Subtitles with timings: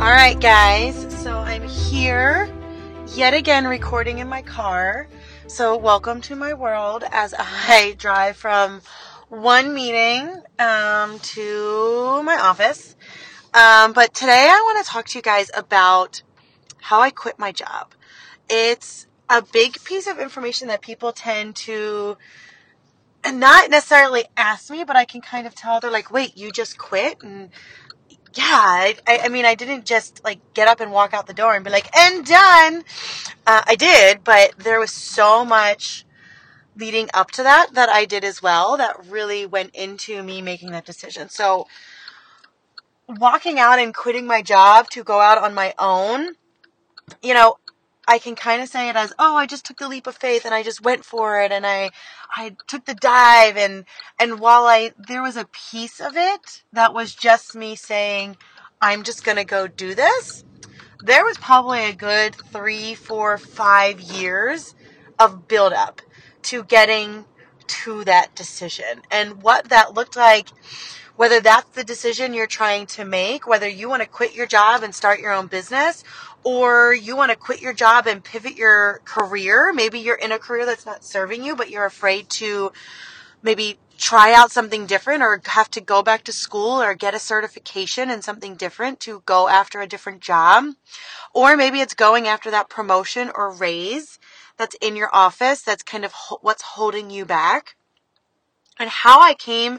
[0.00, 1.14] All right, guys.
[1.22, 2.50] So I'm here
[3.08, 5.08] yet again recording in my car.
[5.46, 8.80] So welcome to my world as I drive from
[9.28, 10.26] one meeting
[10.58, 12.96] um, to my office.
[13.52, 16.22] Um, but today I want to talk to you guys about
[16.78, 17.92] how I quit my job.
[18.48, 22.16] It's a big piece of information that people tend to
[23.30, 26.78] not necessarily ask me, but I can kind of tell they're like, wait, you just
[26.78, 27.22] quit?
[27.22, 27.50] And
[28.34, 31.54] yeah, I, I, mean, I didn't just like get up and walk out the door
[31.54, 32.84] and be like, and done.
[33.46, 36.04] Uh, I did, but there was so much
[36.76, 40.70] leading up to that that I did as well that really went into me making
[40.70, 41.28] that decision.
[41.28, 41.66] So,
[43.08, 46.34] walking out and quitting my job to go out on my own,
[47.22, 47.56] you know,
[48.10, 50.44] I can kind of say it as, oh, I just took the leap of faith
[50.44, 51.90] and I just went for it and I,
[52.36, 53.84] I took the dive and,
[54.18, 58.36] and while I, there was a piece of it that was just me saying,
[58.82, 60.44] I'm just going to go do this.
[61.04, 64.74] There was probably a good three, four, five years
[65.20, 66.02] of build up
[66.42, 67.26] to getting
[67.68, 70.48] to that decision and what that looked like
[71.20, 74.82] whether that's the decision you're trying to make, whether you want to quit your job
[74.82, 76.02] and start your own business,
[76.44, 79.70] or you want to quit your job and pivot your career.
[79.74, 82.72] Maybe you're in a career that's not serving you, but you're afraid to
[83.42, 87.18] maybe try out something different or have to go back to school or get a
[87.18, 90.72] certification in something different to go after a different job.
[91.34, 94.18] Or maybe it's going after that promotion or raise
[94.56, 97.76] that's in your office that's kind of what's holding you back.
[98.80, 99.78] And how I came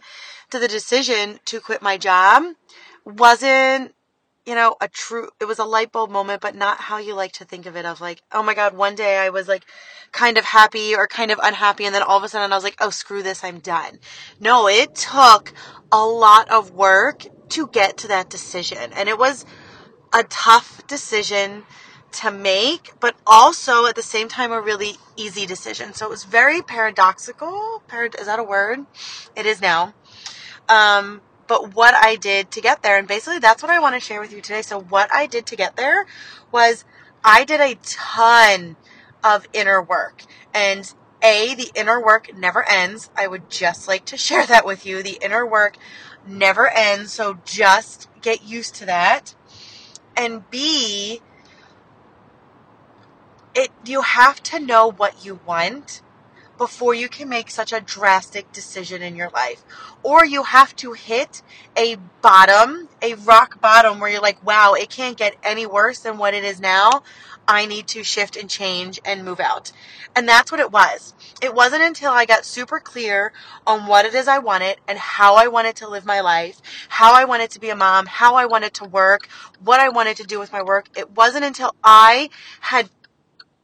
[0.52, 2.44] to the decision to quit my job
[3.04, 3.94] wasn't
[4.46, 7.32] you know, a true, it was a light bulb moment, but not how you like
[7.34, 9.66] to think of it of like, oh my God, one day I was like
[10.12, 11.86] kind of happy or kind of unhappy.
[11.86, 13.44] And then all of a sudden I was like, oh, screw this.
[13.44, 14.00] I'm done.
[14.40, 15.54] No, it took
[15.92, 18.92] a lot of work to get to that decision.
[18.94, 19.46] And it was
[20.12, 21.64] a tough decision
[22.14, 25.94] to make, but also at the same time a really easy decision.
[25.94, 27.82] So it was very paradoxical.
[27.88, 28.86] Parad- is that a word?
[29.36, 29.94] It is now.
[30.68, 34.00] Um, but what I did to get there, and basically that's what I want to
[34.00, 34.62] share with you today.
[34.62, 36.06] So what I did to get there
[36.52, 36.86] was
[37.24, 38.78] I did a ton
[39.24, 40.24] of inner work
[40.54, 43.10] and a, the inner work never ends.
[43.16, 45.04] I would just like to share that with you.
[45.04, 45.78] The inner work
[46.28, 47.12] never ends.
[47.12, 49.36] So just get used to that.
[50.16, 51.22] And B,
[53.86, 56.02] you have to know what you want
[56.62, 59.64] before you can make such a drastic decision in your life.
[60.03, 61.42] Or you have to hit
[61.75, 66.20] a bottom, a rock bottom where you're like, wow, it can't get any worse than
[66.20, 67.02] what it is now.
[67.47, 69.72] I need to shift and change and move out.
[70.16, 71.16] And that's what it was.
[71.41, 73.34] It wasn't until I got super clear
[73.66, 77.16] on what it is I wanted and how I wanted to live my life, how
[77.16, 79.28] I wanted to be a mom, how I wanted to work,
[79.64, 80.90] what I wanted to do with my work.
[80.96, 82.88] It wasn't until I had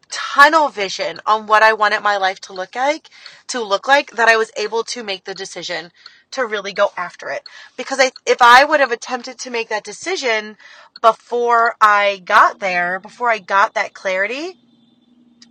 [0.09, 3.09] tunnel vision on what I wanted my life to look like,
[3.47, 5.91] to look like that I was able to make the decision
[6.31, 7.47] to really go after it.
[7.77, 10.57] Because I, if I would have attempted to make that decision
[11.01, 14.57] before I got there, before I got that clarity,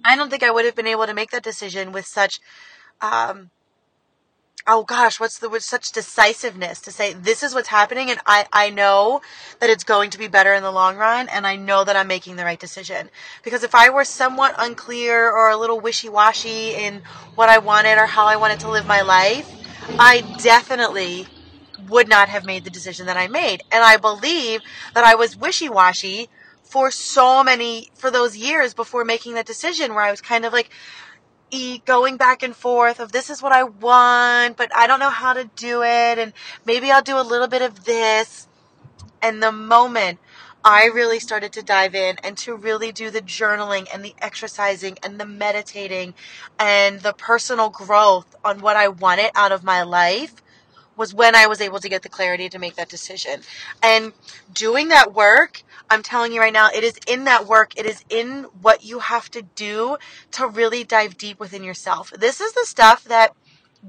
[0.05, 2.41] I don't think I would have been able to make that decision with such
[3.01, 3.51] um,
[4.69, 8.47] oh gosh, what's the with such decisiveness to say this is what's happening and I,
[8.53, 9.21] I know
[9.61, 12.09] that it's going to be better in the long run and I know that I'm
[12.09, 13.11] making the right decision.
[13.45, 17.03] Because if I were somewhat unclear or a little wishy-washy in
[17.35, 19.51] what I wanted or how I wanted to live my life,
[19.99, 21.27] I definitely
[21.89, 23.63] would not have made the decision that I made.
[23.71, 24.63] And I believe
[24.95, 26.29] that I was wishy-washy
[26.63, 30.53] for so many, for those years before making that decision where I was kind of
[30.53, 30.71] like,
[31.85, 35.33] going back and forth of this is what I want, but I don't know how
[35.33, 36.33] to do it, and
[36.65, 38.49] maybe I'll do a little bit of this.
[39.23, 40.19] And the moment
[40.65, 44.99] I really started to dive in and to really do the journaling and the exercising
[45.03, 46.15] and the meditating
[46.59, 50.43] and the personal growth on what I wanted out of my life
[50.97, 53.41] was when I was able to get the clarity to make that decision.
[53.83, 54.13] And
[54.53, 58.05] doing that work, I'm telling you right now, it is in that work, it is
[58.09, 59.99] in what you have to do
[60.33, 62.11] to really dive deep within yourself.
[62.11, 63.35] This is the stuff that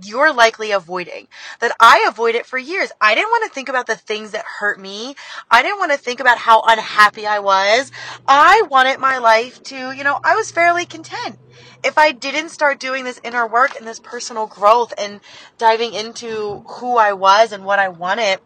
[0.04, 1.28] you're likely avoiding.
[1.60, 2.92] That I avoided for years.
[3.02, 5.16] I didn't want to think about the things that hurt me.
[5.50, 7.92] I didn't want to think about how unhappy I was.
[8.28, 11.40] I wanted my life to, you know, I was fairly content.
[11.84, 15.20] If I didn't start doing this inner work and this personal growth and
[15.58, 18.40] diving into who I was and what I wanted,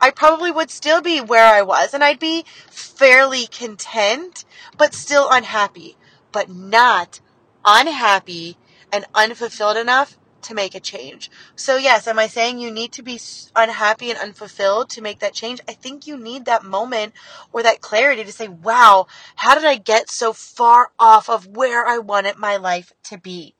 [0.00, 4.44] I probably would still be where I was and I'd be fairly content,
[4.76, 5.96] but still unhappy,
[6.32, 7.20] but not
[7.64, 8.56] unhappy
[8.92, 11.30] and unfulfilled enough to make a change.
[11.54, 13.20] So, yes, am I saying you need to be
[13.54, 15.60] unhappy and unfulfilled to make that change?
[15.68, 17.14] I think you need that moment
[17.52, 19.06] or that clarity to say, wow,
[19.36, 23.54] how did I get so far off of where I wanted my life to be?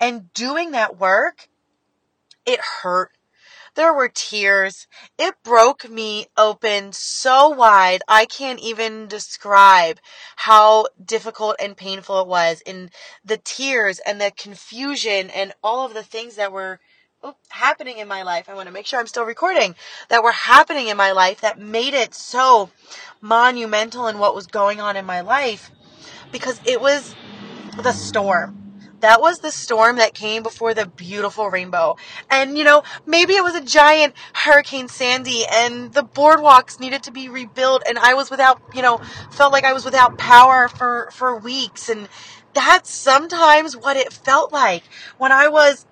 [0.00, 1.48] And doing that work,
[2.46, 3.10] it hurt
[3.78, 4.88] there were tears.
[5.18, 8.02] It broke me open so wide.
[8.08, 10.00] I can't even describe
[10.34, 12.90] how difficult and painful it was in
[13.24, 16.80] the tears and the confusion and all of the things that were
[17.22, 18.48] oh, happening in my life.
[18.48, 19.76] I want to make sure I'm still recording
[20.08, 22.70] that were happening in my life that made it so
[23.20, 25.70] monumental in what was going on in my life
[26.32, 27.14] because it was
[27.80, 28.67] the storm
[29.00, 31.96] that was the storm that came before the beautiful rainbow.
[32.30, 37.10] And, you know, maybe it was a giant Hurricane Sandy and the boardwalks needed to
[37.10, 39.00] be rebuilt and I was without, you know,
[39.30, 41.88] felt like I was without power for, for weeks.
[41.88, 42.08] And
[42.58, 44.82] that's sometimes what it felt like
[45.16, 45.86] when I was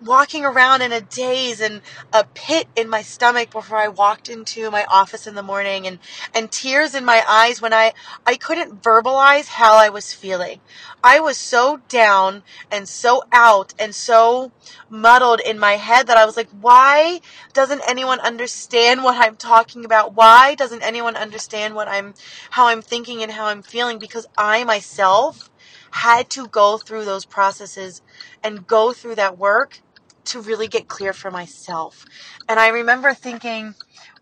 [0.00, 1.80] walking around in a daze and
[2.12, 5.98] a pit in my stomach before I walked into my office in the morning and,
[6.32, 7.92] and tears in my eyes when I,
[8.24, 10.60] I couldn't verbalize how I was feeling.
[11.02, 14.52] I was so down and so out and so
[14.88, 17.20] muddled in my head that I was like, why
[17.52, 20.14] doesn't anyone understand what I'm talking about?
[20.14, 22.14] Why doesn't anyone understand what I'm,
[22.50, 23.98] how I'm thinking and how I'm feeling?
[23.98, 25.50] Because I myself
[25.92, 28.02] had to go through those processes
[28.42, 29.80] and go through that work
[30.24, 32.04] to really get clear for myself.
[32.48, 33.74] And I remember thinking,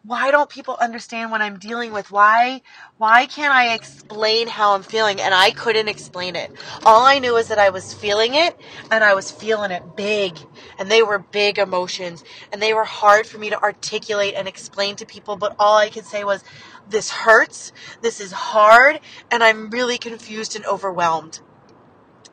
[0.02, 2.10] why don't people understand what I'm dealing with?
[2.10, 2.62] Why
[2.96, 5.20] why can't I explain how I'm feeling?
[5.20, 6.50] And I couldn't explain it.
[6.86, 8.58] All I knew is that I was feeling it
[8.90, 10.38] and I was feeling it big.
[10.78, 14.96] And they were big emotions and they were hard for me to articulate and explain
[14.96, 16.42] to people, but all I could say was
[16.88, 19.00] this hurts, this is hard,
[19.30, 21.40] and I'm really confused and overwhelmed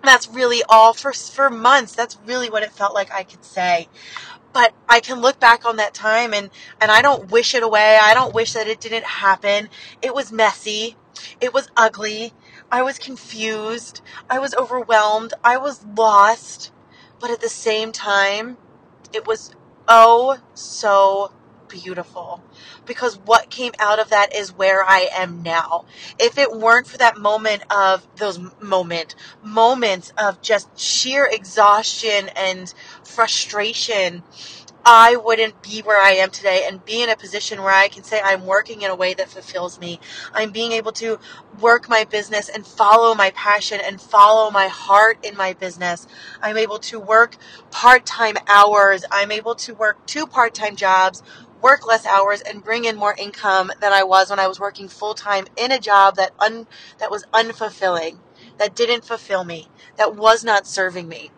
[0.04, 1.94] that's really all for for months.
[1.94, 3.88] That's really what it felt like i could say.
[4.54, 6.50] But i can look back on that time and
[6.82, 7.98] and i don't wish it away.
[8.02, 9.70] I don't wish that it didn't happen.
[10.02, 10.96] It was messy.
[11.42, 12.34] It was ugly.
[12.72, 14.02] I was confused.
[14.30, 15.34] I was overwhelmed.
[15.44, 16.72] I was lost.
[17.20, 18.58] But at the same time
[19.14, 19.56] it was
[19.88, 21.32] oh so
[21.68, 22.42] beautiful
[22.86, 25.86] because what came out of that is where I am now.
[26.20, 32.74] If it weren't for that moment of those moment moments of just sheer exhaustion and
[33.04, 34.24] frustration
[34.90, 38.06] I wouldn't be where I am today and be in a position where I can
[38.06, 40.00] say I'm working in a way that fulfills me.
[40.34, 41.20] I'm being able to
[41.60, 46.08] work my business and follow my passion and follow my heart in my business.
[46.42, 47.36] I'm able to work
[47.70, 49.04] part time hours.
[49.12, 51.22] I'm able to work two part time jobs,
[51.62, 54.88] work less hours and bring in more income than I was when I was working
[54.88, 56.68] full time in a job that un,
[57.00, 58.20] that was unfulfilling,
[58.58, 61.32] that didn't fulfill me, that was not serving me.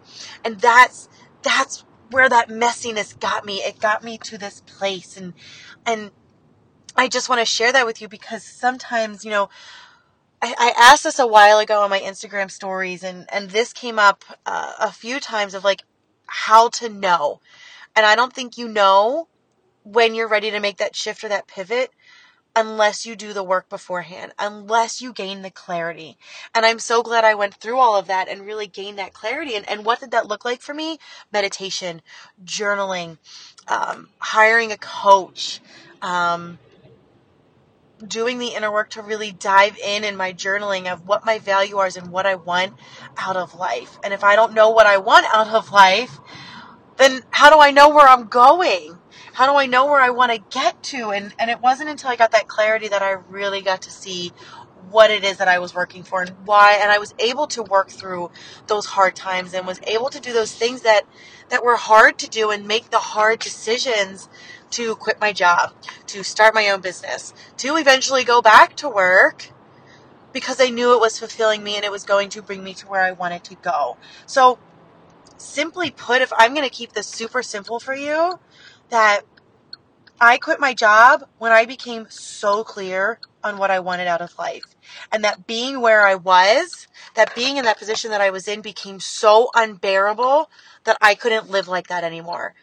[0.43, 1.09] And that's
[1.41, 3.57] that's where that messiness got me.
[3.57, 5.33] It got me to this place and
[5.85, 6.11] and
[6.95, 9.49] I just want to share that with you because sometimes, you know,
[10.41, 14.23] I, asked this a while ago on my Instagram stories and and this came up
[14.45, 15.83] uh, a few times of like
[16.27, 17.41] how to know.
[17.95, 19.27] And I don't think you know
[19.91, 21.91] when you're ready to make that shift or that pivot
[22.55, 26.17] unless you do the work beforehand, unless you gain the clarity.
[26.53, 29.55] And I'm so glad I went through all of that and really gained that clarity.
[29.55, 30.97] And, and what did that look like for me?
[31.31, 32.01] Meditation,
[32.43, 33.17] journaling,
[33.67, 35.61] um, hiring a coach,
[36.01, 36.59] um,
[38.05, 41.77] doing the inner work to really dive in in my journaling of what my value
[41.77, 42.73] are and what I want
[43.17, 43.97] out of life.
[44.03, 46.19] And if I don't know what I want out of life,
[46.97, 48.98] then how do I know where I'm going?
[49.39, 51.11] How do I know where I want to get to?
[51.11, 54.33] And, and it wasn't until I got that clarity that I really got to see
[54.89, 56.77] what it is that I was working for and why.
[56.81, 58.31] And I was able to work through
[58.67, 61.03] those hard times and was able to do those things that,
[61.47, 64.27] that were hard to do and make the hard decisions
[64.71, 65.71] to quit my job,
[66.07, 69.53] to start my own business, to eventually go back to work
[70.33, 72.87] because I knew it was fulfilling me and it was going to bring me to
[72.87, 73.95] where I wanted to go.
[74.25, 74.59] So,
[75.37, 78.37] simply put, if I'm going to keep this super simple for you,
[78.89, 79.21] that
[80.21, 84.37] I quit my job when I became so clear on what I wanted out of
[84.37, 84.75] life.
[85.11, 88.61] And that being where I was, that being in that position that I was in
[88.61, 90.49] became so unbearable
[90.83, 92.53] that I couldn't live like that anymore.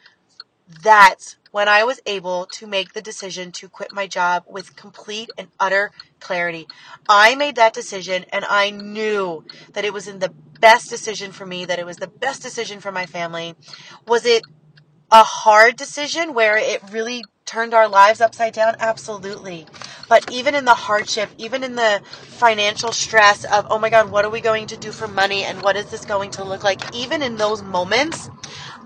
[0.83, 5.31] That's when I was able to make the decision to quit my job with complete
[5.39, 6.67] and utter clarity.
[7.09, 11.47] I made that decision and I knew that it was in the best decision for
[11.47, 13.55] me, that it was the best decision for my family.
[14.07, 14.43] Was it
[15.11, 18.75] a hard decision where it really turned our lives upside down?
[18.81, 19.67] Absolutely.
[20.09, 24.25] But even in the hardship, even in the financial stress of, oh my God, what
[24.25, 26.95] are we going to do for money and what is this going to look like?
[26.95, 28.31] Even in those moments,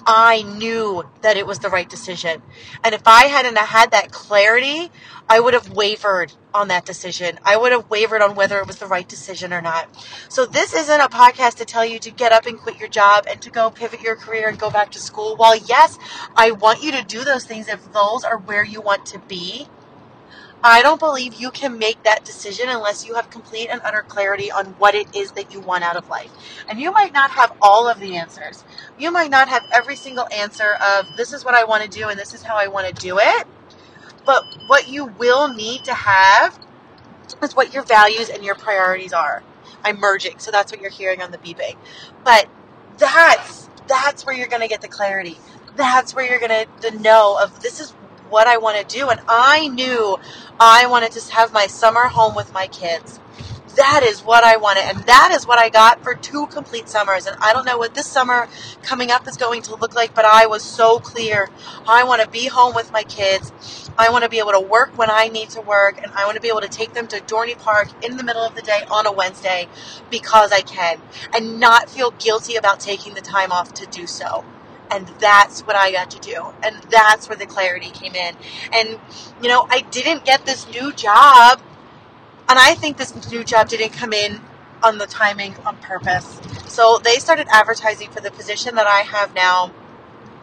[0.06, 2.42] I knew that it was the right decision.
[2.82, 4.90] And if I hadn't had that clarity,
[5.28, 7.38] I would have wavered on that decision.
[7.44, 9.88] I would have wavered on whether it was the right decision or not.
[10.28, 13.26] So this isn't a podcast to tell you to get up and quit your job
[13.28, 15.36] and to go pivot your career and go back to school.
[15.36, 15.98] While yes,
[16.34, 19.68] I want you to do those things if those are where you want to be.
[20.62, 24.50] I don't believe you can make that decision unless you have complete and utter clarity
[24.50, 26.30] on what it is that you want out of life.
[26.68, 28.64] And you might not have all of the answers.
[28.98, 32.08] You might not have every single answer of this is what I want to do
[32.08, 33.46] and this is how I want to do it.
[34.26, 36.58] But what you will need to have
[37.42, 39.42] is what your values and your priorities are.
[39.82, 41.76] I'm merging, so that's what you're hearing on the beeping.
[42.24, 42.48] But
[42.98, 45.38] that's that's where you're going to get the clarity.
[45.76, 47.94] That's where you're going to the know of this is
[48.30, 49.08] what I want to do.
[49.08, 50.18] And I knew
[50.58, 53.20] I wanted to have my summer home with my kids.
[53.76, 54.84] That is what I wanted.
[54.84, 57.26] And that is what I got for two complete summers.
[57.26, 58.48] And I don't know what this summer
[58.82, 61.48] coming up is going to look like, but I was so clear.
[61.86, 63.52] I want to be home with my kids.
[63.96, 66.02] I want to be able to work when I need to work.
[66.02, 68.42] And I want to be able to take them to Dorney Park in the middle
[68.42, 69.68] of the day on a Wednesday
[70.10, 71.00] because I can.
[71.32, 74.44] And not feel guilty about taking the time off to do so.
[74.90, 76.52] And that's what I got to do.
[76.62, 78.34] And that's where the clarity came in.
[78.72, 78.98] And,
[79.40, 81.60] you know, I didn't get this new job.
[82.48, 84.40] And I think this new job didn't come in
[84.82, 86.40] on the timing on purpose.
[86.66, 89.72] So they started advertising for the position that I have now.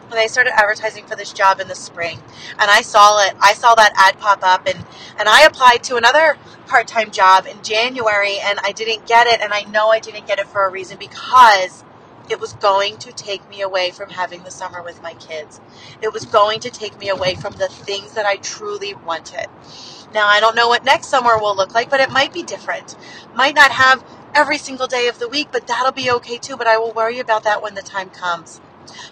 [0.04, 2.18] And they started advertising for this job in the spring.
[2.58, 3.34] And I saw it.
[3.40, 4.86] I saw that ad pop up and,
[5.18, 9.42] and I applied to another part-time job in January and I didn't get it.
[9.42, 11.84] And I know I didn't get it for a reason because
[12.30, 15.60] it was going to take me away from having the summer with my kids.
[16.02, 19.46] It was going to take me away from the things that I truly wanted.
[20.14, 22.96] Now, I don't know what next summer will look like, but it might be different.
[23.34, 24.04] Might not have
[24.34, 26.56] every single day of the week, but that'll be okay too.
[26.56, 28.60] But I will worry about that when the time comes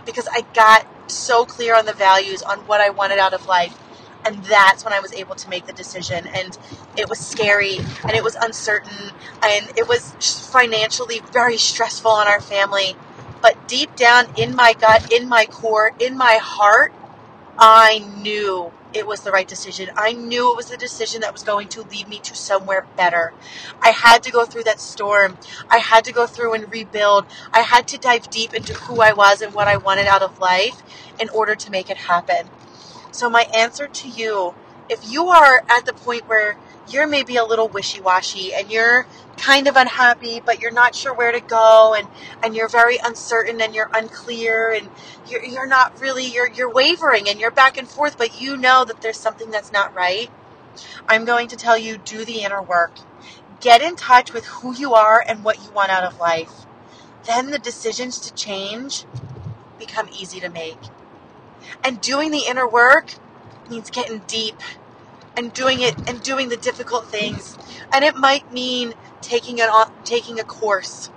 [0.04, 3.76] because I got so clear on the values, on what I wanted out of life.
[4.24, 6.26] And that's when I was able to make the decision.
[6.26, 6.58] And
[6.96, 10.12] it was scary and it was uncertain and it was
[10.50, 12.96] financially very stressful on our family.
[13.42, 16.92] But deep down in my gut, in my core, in my heart,
[17.58, 19.90] I knew it was the right decision.
[19.96, 23.32] I knew it was the decision that was going to lead me to somewhere better.
[23.80, 25.36] I had to go through that storm.
[25.70, 27.26] I had to go through and rebuild.
[27.52, 30.38] I had to dive deep into who I was and what I wanted out of
[30.38, 30.82] life
[31.20, 32.48] in order to make it happen.
[33.10, 34.54] So, my answer to you
[34.88, 36.56] if you are at the point where
[36.90, 41.32] you're maybe a little wishy-washy and you're kind of unhappy but you're not sure where
[41.32, 42.08] to go and
[42.42, 44.88] and you're very uncertain and you're unclear and
[45.28, 48.84] you're, you're not really you're you're wavering and you're back and forth but you know
[48.84, 50.30] that there's something that's not right.
[51.08, 52.92] I'm going to tell you do the inner work.
[53.60, 56.66] Get in touch with who you are and what you want out of life.
[57.26, 59.04] Then the decisions to change
[59.78, 60.78] become easy to make.
[61.82, 63.14] And doing the inner work
[63.68, 64.56] means getting deep
[65.36, 67.56] and doing it and doing the difficult things.
[67.92, 69.68] And it might mean taking an
[70.04, 71.10] taking a course,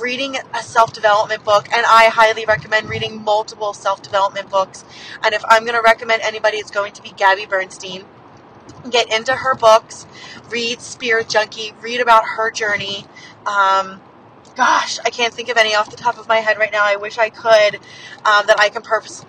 [0.00, 4.84] reading a self-development book, and I highly recommend reading multiple self-development books.
[5.22, 8.04] And if I'm going to recommend anybody, it's going to be Gabby Bernstein.
[8.88, 10.06] Get into her books,
[10.48, 13.04] read Spirit Junkie, read about her journey.
[13.46, 14.00] Um,
[14.56, 16.84] gosh, I can't think of any off the top of my head right now.
[16.84, 17.76] I wish I could
[18.24, 19.24] um, that I can purpose.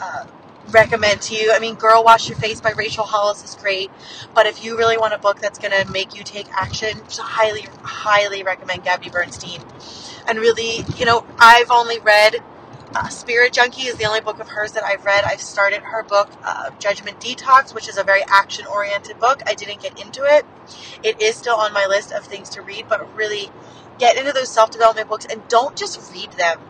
[0.00, 0.26] Uh,
[0.70, 1.52] recommend to you.
[1.52, 3.90] I mean, Girl Wash Your Face by Rachel Hollis is great,
[4.34, 7.62] but if you really want a book that's going to make you take action, highly,
[7.82, 9.60] highly recommend Gabby Bernstein.
[10.26, 12.36] And really, you know, I've only read
[12.94, 15.24] uh, Spirit Junkie is the only book of hers that I've read.
[15.24, 19.42] I've started her book, uh, Judgment Detox, which is a very action oriented book.
[19.46, 20.46] I didn't get into it.
[21.02, 23.50] It is still on my list of things to read, but really
[23.98, 26.60] get into those self development books and don't just read them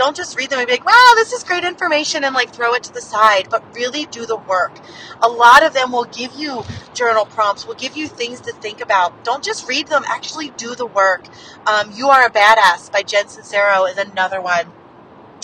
[0.00, 2.72] don't just read them and be like, wow, this is great information and like throw
[2.72, 4.72] it to the side, but really do the work.
[5.20, 6.64] A lot of them will give you
[6.94, 9.24] journal prompts, will give you things to think about.
[9.24, 11.26] Don't just read them, actually do the work.
[11.66, 14.72] Um, you Are a Badass by Jen Sincero is another one.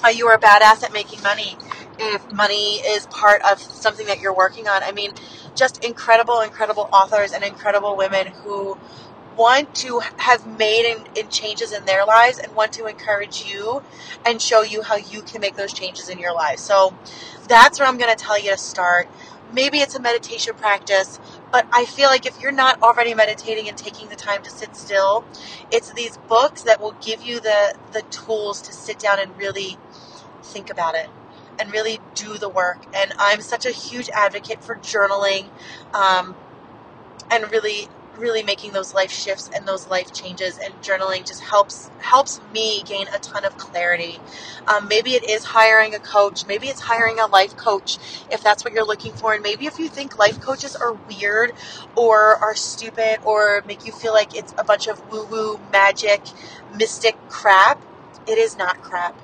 [0.03, 1.57] Uh, you are a badass at making money
[1.99, 4.83] if money is part of something that you're working on.
[4.83, 5.13] I mean,
[5.55, 8.79] just incredible, incredible authors and incredible women who
[9.37, 13.83] want to have made in, in, changes in their lives and want to encourage you
[14.25, 16.59] and show you how you can make those changes in your life.
[16.59, 16.97] So
[17.49, 19.09] that's where I'm going to tell you to start.
[19.53, 21.21] Maybe it's a meditation practice,
[21.53, 24.75] but I feel like if you're not already meditating and taking the time to sit
[24.75, 25.25] still,
[25.71, 29.79] it's these books that will give you the the tools to sit down and really
[30.43, 31.09] think about it
[31.61, 32.85] and really do the work.
[32.95, 35.49] And I'm such a huge advocate for journaling
[35.95, 36.35] um,
[37.31, 37.89] and really
[38.19, 42.83] really making those life shifts and those life changes and journaling just helps helps me
[42.85, 44.19] gain a ton of clarity
[44.69, 47.99] um, maybe it is hiring a coach maybe it's hiring a life coach
[48.31, 51.53] if that's what you're looking for and maybe if you think life coaches are weird
[51.97, 56.23] or are stupid or make you feel like it's a bunch of woo woo magic
[56.77, 57.81] mystic crap
[58.27, 59.17] it is not crap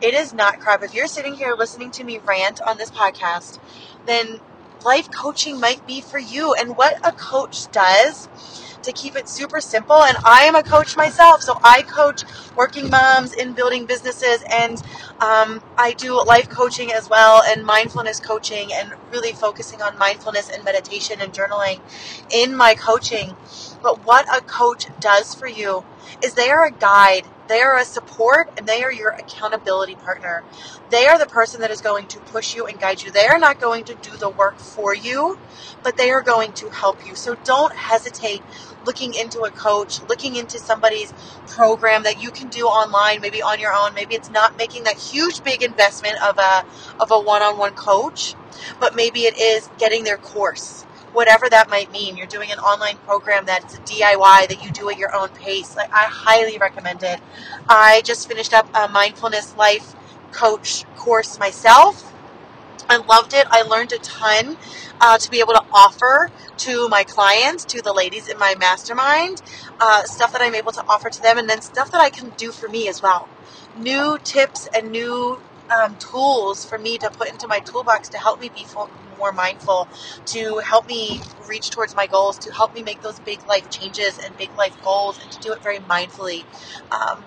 [0.00, 0.82] it is not crap.
[0.82, 3.58] If you're sitting here listening to me rant on this podcast,
[4.06, 4.40] then
[4.84, 6.54] life coaching might be for you.
[6.54, 8.28] And what a coach does
[8.82, 10.02] to keep it super simple.
[10.02, 12.22] And I am a coach myself, so I coach
[12.56, 14.82] working moms in building businesses, and
[15.20, 20.50] um, I do life coaching as well, and mindfulness coaching, and really focusing on mindfulness
[20.50, 21.80] and meditation and journaling
[22.30, 23.36] in my coaching.
[23.82, 25.84] But what a coach does for you
[26.22, 30.44] is they are a guide they are a support and they are your accountability partner.
[30.90, 33.10] They are the person that is going to push you and guide you.
[33.10, 35.36] They are not going to do the work for you,
[35.82, 37.16] but they are going to help you.
[37.16, 38.40] So don't hesitate
[38.86, 41.12] looking into a coach, looking into somebody's
[41.48, 43.94] program that you can do online, maybe on your own.
[43.94, 46.64] Maybe it's not making that huge big investment of a
[47.00, 48.36] of a one-on-one coach,
[48.78, 52.16] but maybe it is getting their course whatever that might mean.
[52.16, 55.76] You're doing an online program that's a DIY that you do at your own pace.
[55.76, 57.20] Like I highly recommend it.
[57.68, 59.94] I just finished up a mindfulness life
[60.32, 62.12] coach course myself.
[62.88, 63.46] I loved it.
[63.50, 64.56] I learned a ton
[65.00, 69.42] uh, to be able to offer to my clients, to the ladies in my mastermind,
[69.80, 72.30] uh, stuff that I'm able to offer to them, and then stuff that I can
[72.36, 73.28] do for me as well.
[73.76, 75.38] New tips and new
[75.70, 78.64] um, tools for me to put into my toolbox to help me be
[79.20, 79.90] more mindful,
[80.26, 84.18] to help me reach towards my goals, to help me make those big life changes
[84.18, 86.46] and big life goals, and to do it very mindfully.
[86.92, 87.26] Um,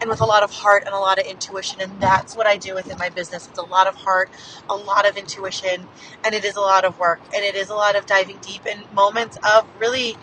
[0.00, 1.80] and with a lot of heart and a lot of intuition.
[1.80, 3.48] And that's what I do within my business.
[3.48, 4.30] It's a lot of heart,
[4.70, 5.88] a lot of intuition,
[6.24, 7.22] and it is a lot of work.
[7.34, 10.18] And it is a lot of diving deep in moments of really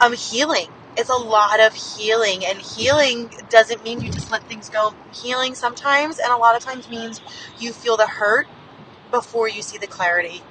[0.00, 4.68] um, healing it's a lot of healing and healing doesn't mean you just let things
[4.68, 7.22] go healing sometimes and a lot of times means
[7.56, 8.48] you feel the hurt
[9.10, 10.42] before you see the clarity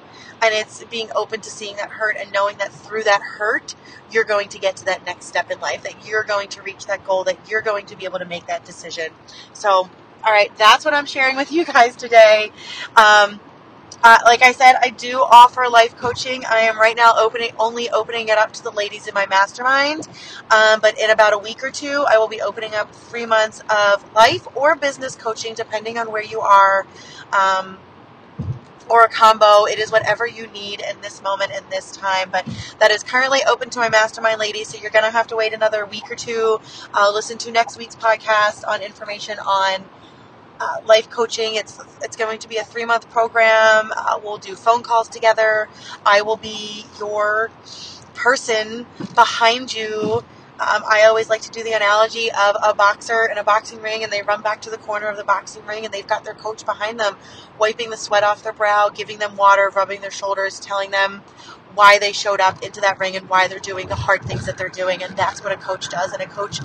[0.42, 3.76] and it's being open to seeing that hurt and knowing that through that hurt
[4.12, 6.86] you're going to get to that next step in life that you're going to reach
[6.86, 9.12] that goal that you're going to be able to make that decision
[9.54, 12.52] so all right that's what i'm sharing with you guys today
[12.96, 13.40] um,
[14.02, 16.44] uh, like I said, I do offer life coaching.
[16.50, 20.08] I am right now opening, only opening it up to the ladies in my mastermind.
[20.50, 23.62] Um, but in about a week or two, I will be opening up three months
[23.70, 26.88] of life or business coaching, depending on where you are.
[27.34, 27.78] Um,
[28.90, 29.66] or a combo.
[29.66, 32.30] It is whatever you need in this moment in this time.
[32.32, 32.48] But
[32.80, 34.70] that is currently open to my mastermind ladies.
[34.70, 36.60] So you're going to have to wait another week or two.
[36.94, 39.86] Uh, listen to next week's podcast on information on
[40.60, 41.56] uh, life coaching.
[41.56, 43.92] It's it's going to be a three month program.
[43.96, 45.70] Uh, we'll do phone calls together.
[46.06, 47.52] I will be your
[48.14, 50.24] person behind you.
[50.60, 54.04] Um, I always like to do the analogy of a boxer in a boxing ring,
[54.04, 56.34] and they run back to the corner of the boxing ring, and they've got their
[56.34, 57.16] coach behind them,
[57.58, 61.24] wiping the sweat off their brow, giving them water, rubbing their shoulders, telling them
[61.76, 64.58] why they showed up into that ring and why they're doing the hard things that
[64.58, 65.02] they're doing.
[65.02, 66.12] And that's what a coach does.
[66.12, 66.60] And a coach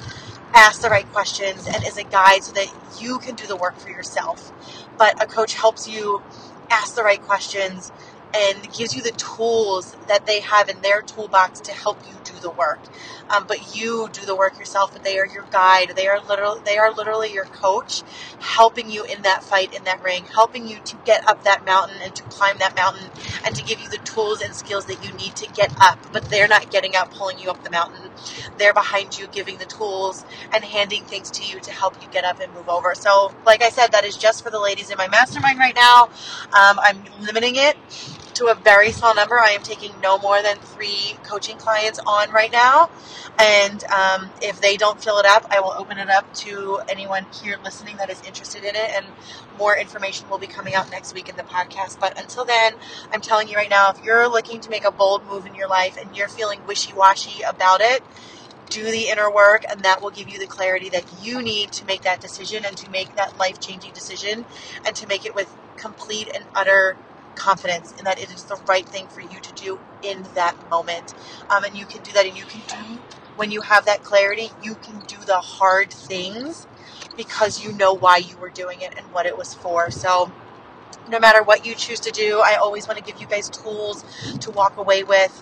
[0.54, 3.78] asks the right questions and is a guide so that you can do the work
[3.78, 4.52] for yourself.
[4.98, 6.20] But a coach helps you
[6.68, 7.92] ask the right questions
[8.34, 12.33] and gives you the tools that they have in their toolbox to help you do
[12.44, 12.80] the work.
[13.30, 14.92] Um, but you do the work yourself.
[14.94, 15.94] But they are your guide.
[15.96, 18.04] They are literally they are literally your coach,
[18.40, 21.98] helping you in that fight in that ring, helping you to get up that mountain
[22.04, 23.10] and to climb that mountain,
[23.44, 25.98] and to give you the tools and skills that you need to get up.
[26.12, 28.10] But they're not getting up, pulling you up the mountain.
[28.58, 32.24] They're behind you, giving the tools and handing things to you to help you get
[32.24, 32.94] up and move over.
[32.94, 36.04] So, like I said, that is just for the ladies in my mastermind right now.
[36.52, 37.76] Um, I'm limiting it
[38.34, 39.38] to a very small number.
[39.38, 42.90] I am taking no more than three coaching clients on right now.
[43.38, 47.26] And um, if they don't fill it up, I will open it up to anyone
[47.42, 48.90] here listening that is interested in it.
[48.94, 49.06] And
[49.58, 51.98] more information will be coming out next week in the podcast.
[52.00, 52.74] But until then,
[53.12, 55.68] I'm telling you right now if you're looking to make a bold move in your
[55.68, 58.02] life and you're feeling wishy washy about it,
[58.68, 61.84] do the inner work, and that will give you the clarity that you need to
[61.84, 64.44] make that decision and to make that life changing decision
[64.84, 66.96] and to make it with complete and utter
[67.36, 71.14] confidence in that it is the right thing for you to do in that moment.
[71.50, 73.00] Um, and you can do that, and you can do,
[73.36, 76.66] when you have that clarity, you can do the hard things
[77.16, 79.90] because you know why you were doing it and what it was for.
[79.90, 80.32] So,
[81.08, 84.04] no matter what you choose to do, I always want to give you guys tools
[84.40, 85.32] to walk away with,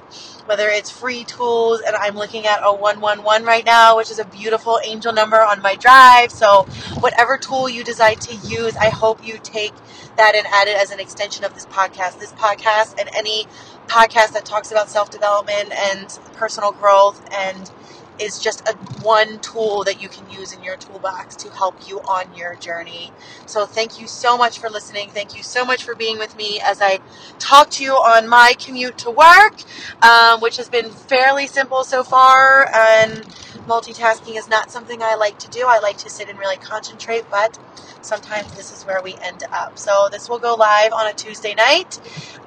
[0.47, 4.25] whether it's free tools, and I'm looking at a 111 right now, which is a
[4.25, 6.33] beautiful angel number on my drive.
[6.33, 6.65] So,
[7.01, 9.73] whatever tool you decide to use, I hope you take
[10.17, 12.19] that and add it as an extension of this podcast.
[12.19, 13.47] This podcast and any
[13.87, 17.71] podcast that talks about self development and personal growth and
[18.19, 18.73] is just a
[19.03, 23.13] one tool that you can use in your toolbox to help you on your journey.
[23.47, 25.11] So thank you so much for listening.
[25.11, 27.01] Thank you so much for being with me as I
[27.39, 29.55] talk to you on my commute to work,
[30.03, 32.69] um, which has been fairly simple so far.
[32.75, 33.27] And
[33.67, 35.67] multitasking is not something I like to do.
[35.67, 37.59] I like to sit and really concentrate, but
[38.01, 39.79] sometimes this is where we end up.
[39.79, 42.01] So this will go live on a Tuesday night,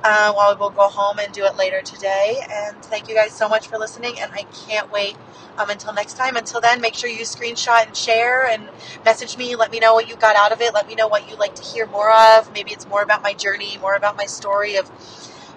[0.03, 2.41] uh, while we'll go home and do it later today.
[2.49, 5.15] And thank you guys so much for listening, and I can't wait
[5.57, 6.35] um, until next time.
[6.35, 8.69] Until then, make sure you screenshot and share and
[9.05, 9.55] message me.
[9.55, 10.73] Let me know what you got out of it.
[10.73, 12.51] Let me know what you'd like to hear more of.
[12.53, 14.89] Maybe it's more about my journey, more about my story of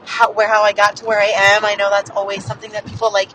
[0.04, 1.64] how where how I got to where I am.
[1.64, 3.28] I know that's always something that people like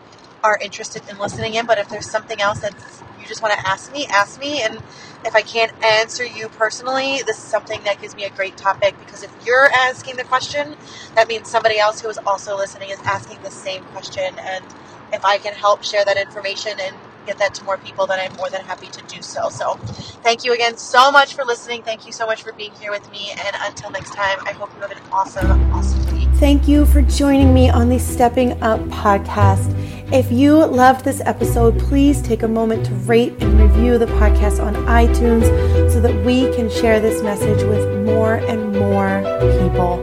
[0.44, 1.66] are interested in listening in.
[1.66, 2.74] But if there's something else that
[3.20, 4.62] you just want to ask me, ask me.
[4.62, 4.76] And
[5.24, 8.94] if I can't answer you personally, this is something that gives me a great topic
[9.00, 10.76] because if you're asking the question,
[11.14, 14.38] that means somebody else who is also listening is asking the same question.
[14.38, 14.64] And
[15.12, 16.94] if I can help share that information and
[17.26, 19.48] get that to more people, then I'm more than happy to do so.
[19.48, 19.76] So,
[20.22, 21.82] thank you again so much for listening.
[21.82, 23.30] Thank you so much for being here with me.
[23.30, 26.28] And until next time, I hope you have an awesome, awesome week.
[26.34, 29.83] Thank you for joining me on the Stepping Up podcast.
[30.14, 34.64] If you loved this episode, please take a moment to rate and review the podcast
[34.64, 35.42] on iTunes
[35.90, 39.24] so that we can share this message with more and more
[39.58, 39.96] people.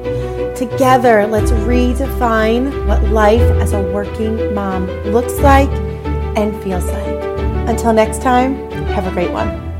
[0.54, 5.71] Together, let's redefine what life as a working mom looks like
[6.36, 7.69] and feels like.
[7.69, 9.70] Until next time, have a great one.